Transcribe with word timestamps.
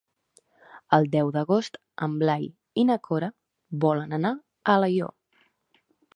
El 0.97 1.03
deu 1.15 1.29
d'agost 1.35 1.77
en 2.07 2.15
Blai 2.23 2.47
i 2.85 2.87
na 2.93 2.97
Cora 3.09 3.31
volen 3.87 4.19
anar 4.21 4.35
a 4.35 4.77
Alaior. 4.79 5.15